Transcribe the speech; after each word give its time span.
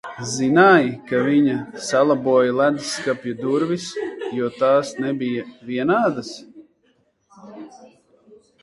Zināji, 0.27 0.93
ka 1.11 1.17
viņa 1.27 1.57
salaboja 1.89 2.55
ledusskapja 2.61 3.35
durvis, 3.43 3.87
jo 4.39 4.51
tās 4.57 4.95
nebija 5.05 5.47
vienādas? 5.71 6.35